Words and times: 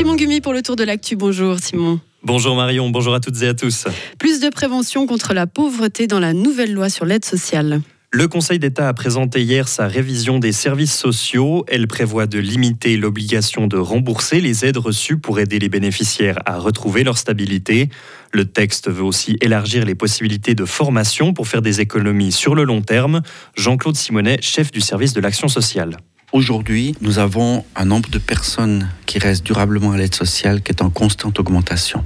Simon 0.00 0.16
Gumi 0.16 0.40
pour 0.40 0.54
le 0.54 0.62
tour 0.62 0.76
de 0.76 0.82
l'actu. 0.82 1.14
Bonjour 1.14 1.58
Simon. 1.58 2.00
Bonjour 2.22 2.56
Marion, 2.56 2.88
bonjour 2.88 3.12
à 3.12 3.20
toutes 3.20 3.42
et 3.42 3.48
à 3.48 3.52
tous. 3.52 3.84
Plus 4.18 4.40
de 4.40 4.48
prévention 4.48 5.06
contre 5.06 5.34
la 5.34 5.46
pauvreté 5.46 6.06
dans 6.06 6.20
la 6.20 6.32
nouvelle 6.32 6.72
loi 6.72 6.88
sur 6.88 7.04
l'aide 7.04 7.22
sociale. 7.22 7.82
Le 8.10 8.26
Conseil 8.26 8.58
d'État 8.58 8.88
a 8.88 8.94
présenté 8.94 9.42
hier 9.42 9.68
sa 9.68 9.88
révision 9.88 10.38
des 10.38 10.52
services 10.52 10.96
sociaux. 10.96 11.66
Elle 11.68 11.86
prévoit 11.86 12.26
de 12.26 12.38
limiter 12.38 12.96
l'obligation 12.96 13.66
de 13.66 13.76
rembourser 13.76 14.40
les 14.40 14.64
aides 14.64 14.78
reçues 14.78 15.18
pour 15.18 15.38
aider 15.38 15.58
les 15.58 15.68
bénéficiaires 15.68 16.38
à 16.46 16.56
retrouver 16.56 17.04
leur 17.04 17.18
stabilité. 17.18 17.90
Le 18.32 18.46
texte 18.46 18.90
veut 18.90 19.04
aussi 19.04 19.36
élargir 19.42 19.84
les 19.84 19.94
possibilités 19.94 20.54
de 20.54 20.64
formation 20.64 21.34
pour 21.34 21.46
faire 21.46 21.60
des 21.60 21.82
économies 21.82 22.32
sur 22.32 22.54
le 22.54 22.64
long 22.64 22.80
terme. 22.80 23.20
Jean-Claude 23.54 23.96
Simonet, 23.96 24.38
chef 24.40 24.70
du 24.70 24.80
service 24.80 25.12
de 25.12 25.20
l'action 25.20 25.48
sociale. 25.48 25.98
Aujourd'hui, 26.32 26.94
nous 27.00 27.18
avons 27.18 27.64
un 27.74 27.84
nombre 27.84 28.08
de 28.08 28.18
personnes 28.18 28.88
qui 29.04 29.18
restent 29.18 29.44
durablement 29.44 29.90
à 29.90 29.96
l'aide 29.96 30.14
sociale 30.14 30.62
qui 30.62 30.70
est 30.70 30.80
en 30.80 30.88
constante 30.88 31.40
augmentation. 31.40 32.04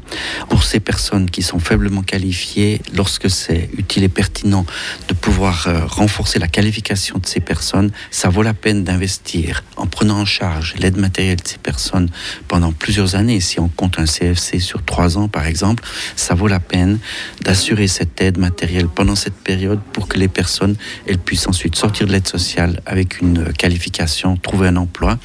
Pour 0.48 0.64
ces 0.64 0.80
personnes 0.80 1.28
qui 1.28 1.42
sont 1.42 1.58
faiblement 1.58 2.00
qualifiées, 2.00 2.80
lorsque 2.94 3.28
c'est 3.28 3.68
utile 3.76 4.02
et 4.04 4.08
pertinent 4.08 4.64
de 5.08 5.12
pouvoir 5.12 5.66
euh, 5.66 5.84
renforcer 5.84 6.38
la 6.38 6.48
qualification 6.48 7.18
de 7.18 7.26
ces 7.26 7.40
personnes, 7.40 7.90
ça 8.10 8.30
vaut 8.30 8.40
la 8.40 8.54
peine 8.54 8.82
d'investir 8.82 9.62
en 9.76 9.86
prenant 9.86 10.20
en 10.20 10.24
charge 10.24 10.74
l'aide 10.78 10.96
matérielle 10.96 11.42
de 11.42 11.46
ces 11.46 11.58
personnes 11.58 12.08
pendant 12.48 12.72
plusieurs 12.72 13.16
années. 13.16 13.40
Si 13.40 13.60
on 13.60 13.68
compte 13.68 13.98
un 13.98 14.06
CFC 14.06 14.58
sur 14.58 14.82
trois 14.82 15.18
ans, 15.18 15.28
par 15.28 15.44
exemple, 15.44 15.84
ça 16.16 16.34
vaut 16.34 16.48
la 16.48 16.60
peine 16.60 16.98
d'assurer 17.42 17.88
cette 17.88 18.18
aide 18.22 18.38
matérielle 18.38 18.88
pendant 18.88 19.16
cette 19.16 19.36
période 19.36 19.80
pour 19.92 20.08
que 20.08 20.16
les 20.16 20.28
personnes 20.28 20.76
elles 21.06 21.18
puissent 21.18 21.46
ensuite 21.46 21.76
sortir 21.76 22.06
de 22.06 22.12
l'aide 22.12 22.26
sociale 22.26 22.80
avec 22.86 23.20
une 23.20 23.52
qualification 23.52 24.13
trouver 24.42 24.68
un 24.68 24.76
emploi. 24.76 25.18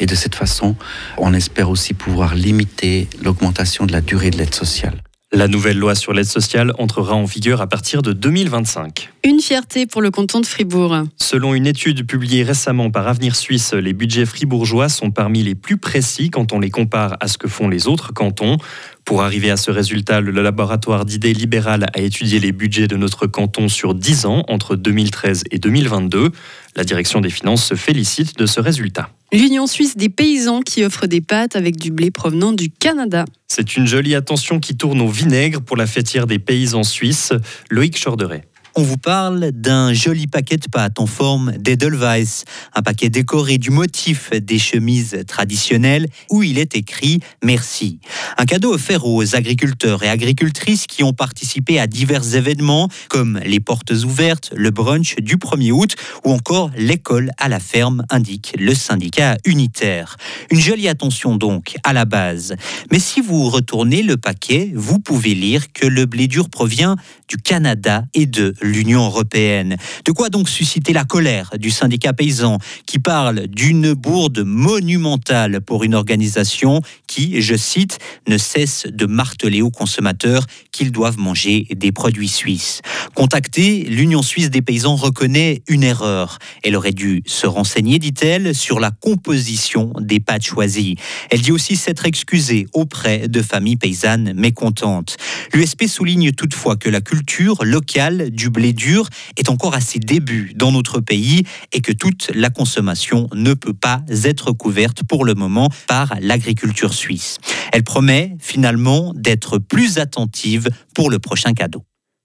Et 0.00 0.06
de 0.06 0.14
cette 0.14 0.34
façon, 0.34 0.76
on 1.18 1.34
espère 1.34 1.70
aussi 1.70 1.94
pouvoir 1.94 2.34
limiter 2.34 3.08
l'augmentation 3.22 3.86
de 3.86 3.92
la 3.92 4.00
durée 4.00 4.30
de 4.30 4.38
l'aide 4.38 4.54
sociale. 4.54 5.02
La 5.34 5.48
nouvelle 5.48 5.78
loi 5.78 5.94
sur 5.94 6.12
l'aide 6.12 6.26
sociale 6.26 6.74
entrera 6.78 7.14
en 7.14 7.24
vigueur 7.24 7.62
à 7.62 7.66
partir 7.66 8.02
de 8.02 8.12
2025. 8.12 9.08
Une 9.24 9.40
fierté 9.40 9.86
pour 9.86 10.02
le 10.02 10.10
canton 10.10 10.40
de 10.40 10.46
Fribourg. 10.46 11.04
Selon 11.16 11.54
une 11.54 11.66
étude 11.66 12.06
publiée 12.06 12.42
récemment 12.42 12.90
par 12.90 13.08
Avenir 13.08 13.34
Suisse, 13.34 13.72
les 13.72 13.94
budgets 13.94 14.26
fribourgeois 14.26 14.90
sont 14.90 15.10
parmi 15.10 15.42
les 15.42 15.54
plus 15.54 15.78
précis 15.78 16.28
quand 16.28 16.52
on 16.52 16.60
les 16.60 16.68
compare 16.68 17.16
à 17.20 17.28
ce 17.28 17.38
que 17.38 17.48
font 17.48 17.68
les 17.68 17.88
autres 17.88 18.12
cantons. 18.12 18.58
Pour 19.06 19.22
arriver 19.22 19.50
à 19.50 19.56
ce 19.56 19.70
résultat, 19.70 20.20
le 20.20 20.42
laboratoire 20.42 21.06
d'idées 21.06 21.32
libérales 21.32 21.86
a 21.94 22.00
étudié 22.00 22.38
les 22.38 22.52
budgets 22.52 22.86
de 22.86 22.98
notre 22.98 23.26
canton 23.26 23.68
sur 23.68 23.94
10 23.94 24.26
ans, 24.26 24.44
entre 24.48 24.76
2013 24.76 25.44
et 25.50 25.58
2022. 25.58 26.30
La 26.76 26.84
direction 26.84 27.22
des 27.22 27.30
finances 27.30 27.64
se 27.64 27.74
félicite 27.74 28.36
de 28.36 28.44
ce 28.44 28.60
résultat. 28.60 29.08
L'Union 29.32 29.66
suisse 29.66 29.96
des 29.96 30.10
paysans 30.10 30.60
qui 30.60 30.84
offre 30.84 31.06
des 31.06 31.22
pâtes 31.22 31.56
avec 31.56 31.76
du 31.76 31.90
blé 31.90 32.10
provenant 32.10 32.52
du 32.52 32.68
Canada. 32.68 33.24
C'est 33.48 33.78
une 33.78 33.86
jolie 33.86 34.14
attention 34.14 34.60
qui 34.60 34.76
tourne 34.76 35.00
au 35.00 35.08
vinaigre 35.08 35.62
pour 35.62 35.78
la 35.78 35.86
fêtière 35.86 36.26
des 36.26 36.38
paysans 36.38 36.82
suisses, 36.82 37.32
Loïc 37.70 37.98
Chorderet. 37.98 38.44
On 38.74 38.82
vous 38.82 38.96
parle 38.96 39.52
d'un 39.52 39.92
joli 39.92 40.26
paquet 40.26 40.56
de 40.56 40.66
pâtes 40.66 40.98
en 40.98 41.04
forme 41.04 41.52
d'Edelweiss, 41.58 42.46
un 42.74 42.80
paquet 42.80 43.10
décoré 43.10 43.58
du 43.58 43.68
motif 43.68 44.30
des 44.30 44.58
chemises 44.58 45.24
traditionnelles 45.26 46.06
où 46.30 46.42
il 46.42 46.58
est 46.58 46.74
écrit 46.74 47.20
Merci. 47.44 47.98
Un 48.38 48.46
cadeau 48.46 48.72
offert 48.72 49.04
aux 49.04 49.36
agriculteurs 49.36 50.02
et 50.02 50.08
agricultrices 50.08 50.86
qui 50.86 51.04
ont 51.04 51.12
participé 51.12 51.78
à 51.78 51.86
divers 51.86 52.34
événements 52.34 52.88
comme 53.10 53.38
les 53.44 53.60
portes 53.60 53.90
ouvertes, 53.90 54.50
le 54.56 54.70
brunch 54.70 55.16
du 55.16 55.36
1er 55.36 55.72
août 55.72 55.94
ou 56.24 56.32
encore 56.32 56.70
l'école 56.74 57.30
à 57.36 57.50
la 57.50 57.60
ferme, 57.60 58.06
indique 58.08 58.54
le 58.58 58.74
syndicat 58.74 59.36
unitaire. 59.44 60.16
Une 60.50 60.60
jolie 60.60 60.88
attention 60.88 61.36
donc 61.36 61.76
à 61.84 61.92
la 61.92 62.06
base. 62.06 62.56
Mais 62.90 63.00
si 63.00 63.20
vous 63.20 63.50
retournez 63.50 64.02
le 64.02 64.16
paquet, 64.16 64.72
vous 64.74 64.98
pouvez 64.98 65.34
lire 65.34 65.74
que 65.74 65.86
le 65.86 66.06
blé 66.06 66.26
dur 66.26 66.48
provient 66.48 66.96
du 67.28 67.36
Canada 67.36 68.04
et 68.14 68.24
de 68.24 68.54
l'Union 68.62 69.04
européenne. 69.04 69.76
De 70.04 70.12
quoi 70.12 70.28
donc 70.28 70.48
susciter 70.48 70.92
la 70.92 71.04
colère 71.04 71.50
du 71.58 71.70
syndicat 71.70 72.12
paysan 72.12 72.58
qui 72.86 72.98
parle 72.98 73.46
d'une 73.48 73.92
bourde 73.92 74.40
monumentale 74.44 75.60
pour 75.60 75.84
une 75.84 75.94
organisation 75.94 76.80
qui, 77.06 77.42
je 77.42 77.56
cite, 77.56 77.98
ne 78.28 78.38
cesse 78.38 78.86
de 78.90 79.06
marteler 79.06 79.62
aux 79.62 79.70
consommateurs 79.70 80.46
qu'ils 80.70 80.92
doivent 80.92 81.18
manger 81.18 81.66
des 81.74 81.92
produits 81.92 82.28
suisses. 82.28 82.80
Contactée, 83.14 83.84
l'Union 83.84 84.22
suisse 84.22 84.50
des 84.50 84.62
paysans 84.62 84.96
reconnaît 84.96 85.62
une 85.68 85.82
erreur. 85.82 86.38
Elle 86.62 86.76
aurait 86.76 86.92
dû 86.92 87.22
se 87.26 87.46
renseigner, 87.46 87.98
dit-elle, 87.98 88.54
sur 88.54 88.80
la 88.80 88.90
composition 88.90 89.92
des 90.00 90.20
pâtes 90.20 90.44
choisies. 90.44 90.96
Elle 91.30 91.40
dit 91.40 91.52
aussi 91.52 91.76
s'être 91.76 92.06
excusée 92.06 92.66
auprès 92.72 93.28
de 93.28 93.42
familles 93.42 93.76
paysannes 93.76 94.32
mécontentes. 94.34 95.16
L'USP 95.52 95.86
souligne 95.86 96.32
toutefois 96.32 96.76
que 96.76 96.88
la 96.88 97.00
culture 97.00 97.64
locale 97.64 98.30
du 98.30 98.50
blé 98.52 98.72
dur 98.72 99.08
est 99.36 99.50
encore 99.50 99.74
à 99.74 99.80
ses 99.80 99.98
débuts 99.98 100.52
dans 100.54 100.70
notre 100.70 101.00
pays 101.00 101.42
et 101.72 101.80
que 101.80 101.90
toute 101.90 102.30
la 102.34 102.50
consommation 102.50 103.28
ne 103.34 103.54
peut 103.54 103.74
pas 103.74 104.02
être 104.24 104.52
couverte 104.52 105.02
pour 105.02 105.24
le 105.24 105.34
moment 105.34 105.68
par 105.88 106.14
l'agriculture 106.20 106.94
suisse. 106.94 107.38
Elle 107.72 107.82
promet 107.82 108.36
finalement 108.38 109.12
d'être 109.16 109.58
plus 109.58 109.98
attentive 109.98 110.68
pour 110.94 111.10
le 111.10 111.18
prochain 111.18 111.52
cadeau. 111.54 111.84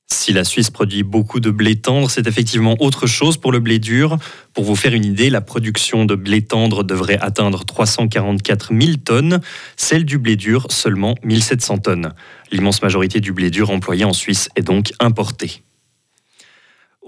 Si 0.09 0.31
la 0.31 0.45
Suisse 0.45 0.69
produit 0.69 1.03
beaucoup 1.03 1.41
de 1.41 1.51
blé 1.51 1.75
tendre, 1.75 2.09
c'est 2.09 2.27
effectivement 2.27 2.77
autre 2.79 3.07
chose 3.07 3.35
pour 3.35 3.51
le 3.51 3.59
blé 3.59 3.77
dur. 3.77 4.17
Pour 4.53 4.63
vous 4.63 4.75
faire 4.75 4.93
une 4.93 5.03
idée, 5.03 5.29
la 5.29 5.41
production 5.41 6.05
de 6.05 6.15
blé 6.15 6.41
tendre 6.41 6.83
devrait 6.83 7.19
atteindre 7.19 7.65
344 7.65 8.73
000 8.73 8.97
tonnes, 9.03 9.41
celle 9.75 10.05
du 10.05 10.17
blé 10.17 10.37
dur 10.37 10.67
seulement 10.69 11.15
1700 11.23 11.79
tonnes. 11.79 12.13
L'immense 12.51 12.81
majorité 12.81 13.19
du 13.19 13.33
blé 13.33 13.51
dur 13.51 13.69
employé 13.69 14.05
en 14.05 14.13
Suisse 14.13 14.47
est 14.55 14.61
donc 14.61 14.93
importé. 15.01 15.63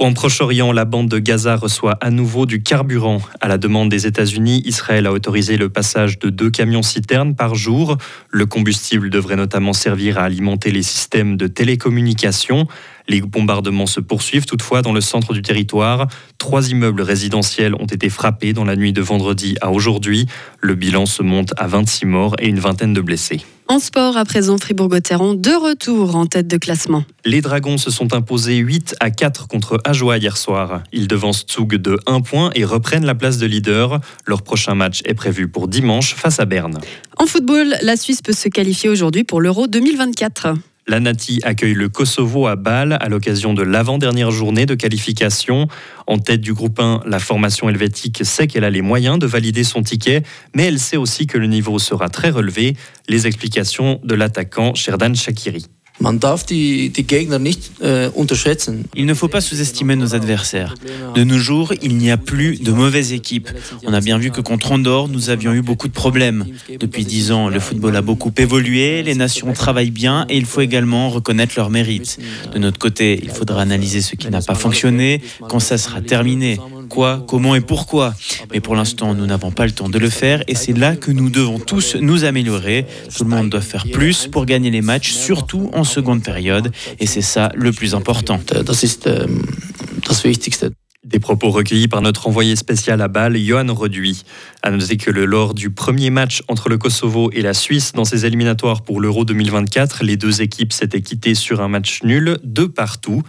En 0.01 0.13
Proche-Orient, 0.13 0.71
la 0.71 0.85
bande 0.85 1.09
de 1.09 1.19
Gaza 1.19 1.57
reçoit 1.57 1.97
à 1.99 2.09
nouveau 2.09 2.45
du 2.45 2.63
carburant. 2.63 3.19
À 3.41 3.49
la 3.49 3.57
demande 3.57 3.89
des 3.89 4.07
États-Unis, 4.07 4.61
Israël 4.63 5.05
a 5.05 5.11
autorisé 5.11 5.57
le 5.57 5.67
passage 5.67 6.19
de 6.19 6.29
deux 6.29 6.49
camions-citernes 6.49 7.35
par 7.35 7.55
jour. 7.55 7.97
Le 8.29 8.45
combustible 8.45 9.09
devrait 9.09 9.35
notamment 9.35 9.73
servir 9.73 10.17
à 10.17 10.23
alimenter 10.23 10.71
les 10.71 10.83
systèmes 10.83 11.35
de 11.35 11.47
télécommunication. 11.47 12.65
Les 13.09 13.21
bombardements 13.21 13.87
se 13.87 13.99
poursuivent 13.99 14.45
toutefois 14.45 14.83
dans 14.83 14.93
le 14.93 15.01
centre 15.01 15.33
du 15.33 15.41
territoire. 15.41 16.07
Trois 16.37 16.69
immeubles 16.69 17.01
résidentiels 17.01 17.73
ont 17.73 17.87
été 17.87 18.07
frappés 18.07 18.53
dans 18.53 18.65
la 18.65 18.75
nuit 18.75 18.93
de 18.93 19.01
vendredi 19.01 19.55
à 19.61 19.71
aujourd'hui. 19.71 20.27
Le 20.61 20.75
bilan 20.75 21.07
se 21.07 21.23
monte 21.23 21.51
à 21.57 21.65
26 21.65 22.05
morts 22.05 22.35
et 22.37 22.47
une 22.47 22.59
vingtaine 22.59 22.93
de 22.93 23.01
blessés. 23.01 23.41
En 23.67 23.79
sport, 23.79 24.15
à 24.15 24.25
présent, 24.25 24.57
Fribourg-Gotteron, 24.57 25.33
de 25.33 25.51
retour 25.51 26.15
en 26.15 26.27
tête 26.27 26.47
de 26.47 26.57
classement. 26.57 27.03
Les 27.25 27.41
Dragons 27.41 27.77
se 27.77 27.89
sont 27.89 28.13
imposés 28.13 28.57
8 28.57 28.95
à 28.99 29.09
4 29.09 29.47
contre 29.47 29.79
Ajoie 29.85 30.17
hier 30.17 30.37
soir. 30.37 30.81
Ils 30.91 31.07
devancent 31.07 31.45
Zug 31.51 31.75
de 31.75 31.99
1 32.05 32.21
point 32.21 32.51
et 32.53 32.63
reprennent 32.63 33.05
la 33.05 33.15
place 33.15 33.39
de 33.39 33.47
leader. 33.47 33.99
Leur 34.27 34.43
prochain 34.43 34.75
match 34.75 35.01
est 35.05 35.15
prévu 35.15 35.47
pour 35.47 35.67
dimanche 35.67 36.13
face 36.13 36.39
à 36.39 36.45
Berne. 36.45 36.79
En 37.17 37.25
football, 37.25 37.75
la 37.81 37.95
Suisse 37.95 38.21
peut 38.21 38.33
se 38.33 38.49
qualifier 38.49 38.89
aujourd'hui 38.89 39.23
pour 39.23 39.41
l'Euro 39.41 39.67
2024. 39.67 40.53
La 40.89 40.99
Nati 40.99 41.39
accueille 41.43 41.75
le 41.75 41.87
Kosovo 41.87 42.47
à 42.47 42.55
Bâle 42.55 42.97
à 42.99 43.09
l'occasion 43.09 43.53
de 43.53 43.61
l'avant-dernière 43.61 44.31
journée 44.31 44.65
de 44.65 44.73
qualification. 44.73 45.67
En 46.07 46.17
tête 46.17 46.41
du 46.41 46.51
groupe 46.51 46.79
1, 46.79 47.01
la 47.05 47.19
formation 47.19 47.69
helvétique 47.69 48.25
sait 48.25 48.47
qu'elle 48.47 48.63
a 48.63 48.71
les 48.71 48.81
moyens 48.81 49.19
de 49.19 49.27
valider 49.27 49.63
son 49.63 49.83
ticket, 49.83 50.23
mais 50.55 50.63
elle 50.63 50.79
sait 50.79 50.97
aussi 50.97 51.27
que 51.27 51.37
le 51.37 51.45
niveau 51.45 51.77
sera 51.77 52.09
très 52.09 52.31
relevé. 52.31 52.75
Les 53.07 53.27
explications 53.27 54.01
de 54.03 54.15
l'attaquant 54.15 54.73
Sherdan 54.73 55.13
Shakiri. 55.13 55.67
Äh, 57.81 58.09
il 58.95 59.05
ne 59.05 59.13
faut 59.13 59.27
pas 59.27 59.41
sous-estimer 59.41 59.95
nos 59.95 60.15
adversaires. 60.15 60.75
De 61.15 61.23
nos 61.23 61.37
jours, 61.37 61.73
il 61.81 61.97
n'y 61.97 62.09
a 62.09 62.17
plus 62.17 62.61
de 62.61 62.71
mauvaises 62.71 63.11
équipes. 63.11 63.49
On 63.83 63.93
a 63.93 63.99
bien 63.99 64.17
vu 64.17 64.31
que 64.31 64.41
contre 64.41 64.71
Andorre, 64.71 65.09
nous 65.09 65.29
avions 65.29 65.53
eu 65.53 65.61
beaucoup 65.61 65.87
de 65.87 65.93
problèmes. 65.93 66.45
Depuis 66.79 67.03
dix 67.03 67.31
ans, 67.31 67.49
le 67.49 67.59
football 67.59 67.95
a 67.95 68.01
beaucoup 68.01 68.31
évolué, 68.37 69.03
les 69.03 69.15
nations 69.15 69.51
travaillent 69.53 69.91
bien 69.91 70.25
et 70.29 70.37
il 70.37 70.45
faut 70.45 70.61
également 70.61 71.09
reconnaître 71.09 71.53
leurs 71.57 71.69
mérites. 71.69 72.19
De 72.53 72.59
notre 72.59 72.79
côté, 72.79 73.19
il 73.21 73.29
faudra 73.29 73.61
analyser 73.61 74.01
ce 74.01 74.15
qui 74.15 74.29
n'a 74.29 74.41
pas 74.41 74.55
fonctionné 74.55 75.21
quand 75.49 75.59
ça 75.59 75.77
sera 75.77 76.01
terminé 76.01 76.59
quoi, 76.89 77.23
comment 77.27 77.55
et 77.55 77.61
pourquoi. 77.61 78.13
Mais 78.51 78.59
pour 78.59 78.75
l'instant, 78.75 79.13
nous 79.15 79.25
n'avons 79.25 79.51
pas 79.51 79.65
le 79.65 79.71
temps 79.71 79.87
de 79.87 79.97
le 79.97 80.09
faire 80.09 80.43
et 80.47 80.55
c'est 80.55 80.73
là 80.73 80.97
que 80.97 81.11
nous 81.11 81.29
devons 81.29 81.59
tous 81.59 81.95
nous 81.95 82.25
améliorer. 82.25 82.85
Tout 83.15 83.23
le 83.23 83.29
monde 83.29 83.49
doit 83.49 83.61
faire 83.61 83.85
plus 83.89 84.27
pour 84.27 84.45
gagner 84.45 84.71
les 84.71 84.81
matchs, 84.81 85.13
surtout 85.13 85.69
en 85.73 85.85
seconde 85.85 86.23
période. 86.23 86.71
Et 86.99 87.05
c'est 87.05 87.21
ça 87.21 87.51
le 87.55 87.71
plus 87.71 87.95
important. 87.95 88.39
Des 91.05 91.19
propos 91.19 91.49
recueillis 91.49 91.87
par 91.87 92.01
notre 92.01 92.27
envoyé 92.27 92.57
spécial 92.57 93.01
à 93.01 93.07
Bâle, 93.07 93.37
Johan 93.37 93.73
Reduit. 93.73 94.25
À 94.61 94.69
noter 94.69 94.97
que 94.97 95.09
le, 95.09 95.25
lors 95.25 95.53
du 95.53 95.69
premier 95.69 96.09
match 96.09 96.43
entre 96.49 96.67
le 96.67 96.77
Kosovo 96.77 97.31
et 97.31 97.41
la 97.41 97.53
Suisse 97.53 97.93
dans 97.93 98.03
ses 98.03 98.25
éliminatoires 98.25 98.81
pour 98.81 98.99
l'Euro 98.99 99.23
2024, 99.23 100.03
les 100.03 100.17
deux 100.17 100.41
équipes 100.41 100.73
s'étaient 100.73 101.01
quittées 101.01 101.35
sur 101.35 101.61
un 101.61 101.69
match 101.69 102.03
nul, 102.03 102.37
de 102.43 102.65
partout. 102.65 103.23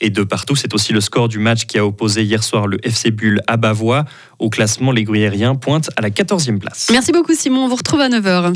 Et 0.00 0.10
de 0.10 0.22
partout. 0.22 0.56
C'est 0.56 0.74
aussi 0.74 0.92
le 0.92 1.00
score 1.00 1.28
du 1.28 1.38
match 1.38 1.66
qui 1.66 1.78
a 1.78 1.86
opposé 1.86 2.22
hier 2.22 2.42
soir 2.42 2.66
le 2.66 2.78
FC 2.86 3.10
Bulle 3.10 3.42
à 3.46 3.56
Bavois. 3.56 4.04
Au 4.38 4.50
classement, 4.50 4.92
les 4.92 5.04
Gruyériens 5.04 5.54
pointent 5.54 5.90
à 5.96 6.00
la 6.00 6.10
14e 6.10 6.58
place. 6.58 6.88
Merci 6.90 7.12
beaucoup 7.12 7.34
Simon, 7.34 7.64
on 7.64 7.68
vous 7.68 7.76
retrouve 7.76 8.00
à 8.00 8.08
9h. 8.08 8.54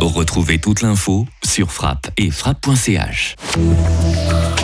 Retrouvez 0.00 0.58
toute 0.58 0.80
l'info 0.80 1.26
sur 1.44 1.70
frappe 1.72 2.10
et 2.16 2.30
frappe.ch. 2.30 3.36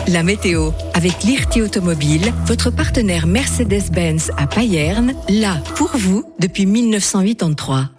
La 0.07 0.23
météo 0.23 0.71
avec 0.93 1.23
l'IRT 1.23 1.61
Automobile, 1.63 2.33
votre 2.45 2.71
partenaire 2.71 3.27
Mercedes-Benz 3.27 4.31
à 4.37 4.47
Payerne, 4.47 5.13
là 5.29 5.57
pour 5.75 5.95
vous 5.95 6.23
depuis 6.39 6.65
1983. 6.65 7.89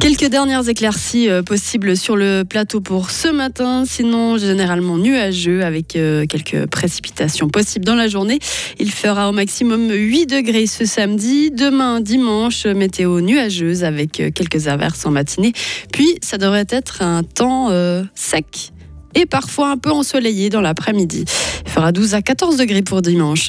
Quelques 0.00 0.26
dernières 0.26 0.68
éclaircies 0.68 1.28
euh, 1.28 1.42
possibles 1.42 1.96
sur 1.96 2.16
le 2.16 2.44
plateau 2.44 2.80
pour 2.80 3.10
ce 3.10 3.26
matin, 3.26 3.82
sinon 3.84 4.38
généralement 4.38 4.96
nuageux 4.96 5.64
avec 5.64 5.96
euh, 5.96 6.24
quelques 6.24 6.66
précipitations 6.66 7.48
possibles 7.48 7.84
dans 7.84 7.96
la 7.96 8.06
journée. 8.06 8.38
Il 8.78 8.92
fera 8.92 9.28
au 9.28 9.32
maximum 9.32 9.90
8 9.90 10.26
degrés 10.26 10.68
ce 10.68 10.84
samedi. 10.84 11.50
Demain, 11.50 12.00
dimanche, 12.00 12.64
météo 12.66 13.20
nuageuse 13.20 13.82
avec 13.82 14.20
euh, 14.20 14.30
quelques 14.32 14.68
averses 14.68 15.04
en 15.04 15.10
matinée. 15.10 15.52
Puis, 15.92 16.16
ça 16.22 16.38
devrait 16.38 16.66
être 16.70 17.02
un 17.02 17.24
temps 17.24 17.70
sec 18.14 18.72
et 19.14 19.26
parfois 19.26 19.70
un 19.70 19.78
peu 19.78 19.90
ensoleillé 19.90 20.48
dans 20.50 20.60
l'après-midi. 20.60 21.24
Il 21.66 21.70
fera 21.70 21.92
12 21.92 22.14
à 22.14 22.22
14 22.22 22.56
degrés 22.56 22.82
pour 22.82 23.02
dimanche. 23.02 23.36